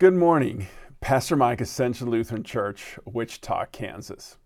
[0.00, 0.66] Good morning,
[1.02, 4.38] Pastor Mike, Ascension Lutheran Church, Wichita, Kansas.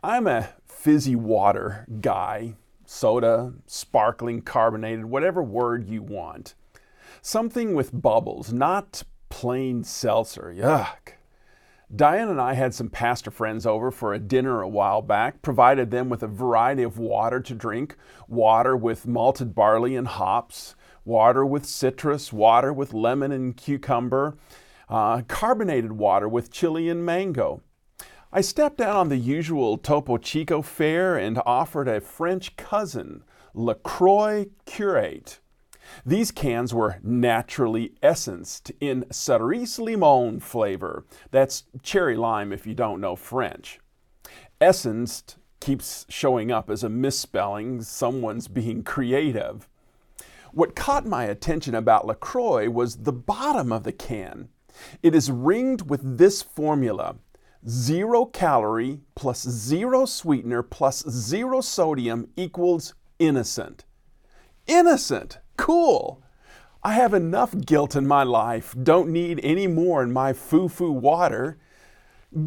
[0.00, 2.54] I'm a fizzy water guy,
[2.86, 6.54] soda, sparkling, carbonated, whatever word you want.
[7.20, 10.54] Something with bubbles, not plain seltzer.
[10.56, 11.17] Yuck.
[11.94, 15.90] Diane and I had some pastor friends over for a dinner a while back, provided
[15.90, 17.96] them with a variety of water to drink
[18.28, 20.74] water with malted barley and hops,
[21.06, 24.36] water with citrus, water with lemon and cucumber,
[24.90, 27.62] uh, carbonated water with chili and mango.
[28.30, 34.44] I stepped out on the usual Topo Chico fare and offered a French cousin, LaCroix
[34.66, 35.40] Curate.
[36.04, 41.04] These cans were naturally essenced in cerise limon flavor.
[41.30, 43.80] That's cherry lime if you don't know French.
[44.60, 49.68] Essenced keeps showing up as a misspelling, someone's being creative.
[50.52, 54.48] What caught my attention about LaCroix was the bottom of the can.
[55.02, 57.16] It is ringed with this formula
[57.68, 63.84] zero calorie plus zero sweetener plus zero sodium equals innocent.
[64.66, 65.38] Innocent!
[65.58, 66.22] Cool!
[66.84, 70.92] I have enough guilt in my life, don't need any more in my foo foo
[70.92, 71.58] water.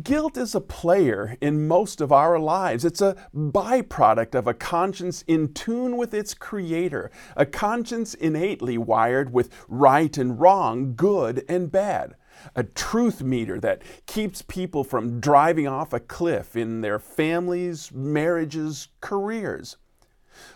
[0.01, 2.85] Guilt is a player in most of our lives.
[2.85, 9.33] It's a byproduct of a conscience in tune with its creator, a conscience innately wired
[9.33, 12.15] with right and wrong, good and bad,
[12.55, 18.87] a truth meter that keeps people from driving off a cliff in their families, marriages,
[19.01, 19.75] careers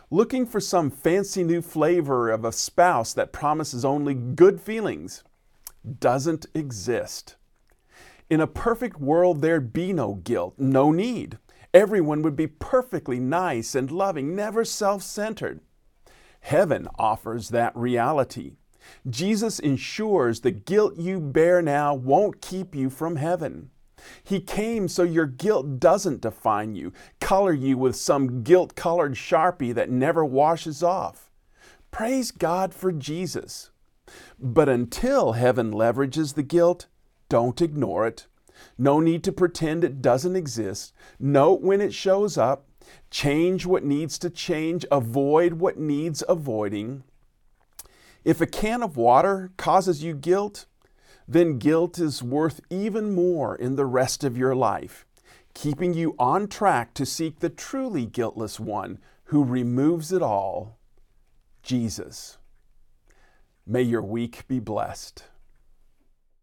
[0.10, 5.24] looking for some fancy new flavor of a spouse that promises only good feelings
[6.00, 7.36] doesn't exist.
[8.30, 11.38] In a perfect world, there'd be no guilt, no need.
[11.74, 15.60] Everyone would be perfectly nice and loving, never self centered.
[16.40, 18.54] Heaven offers that reality.
[19.10, 23.72] Jesus ensures the guilt you bear now won't keep you from heaven.
[24.24, 29.74] He came so your guilt doesn't define you, color you with some guilt colored sharpie
[29.74, 31.30] that never washes off.
[31.92, 33.72] Praise God for Jesus.
[34.40, 36.88] But until heaven leverages the guilt,
[37.30, 38.28] don't ignore it.
[38.78, 40.94] No need to pretend it doesn't exist.
[41.20, 42.68] Note when it shows up.
[43.10, 44.86] Change what needs to change.
[44.92, 47.04] Avoid what needs avoiding.
[48.24, 50.66] If a can of water causes you guilt,
[51.28, 55.06] then guilt is worth even more in the rest of your life,
[55.54, 60.78] keeping you on track to seek the truly guiltless one who removes it all
[61.64, 62.38] Jesus.
[63.66, 65.24] May your week be blessed.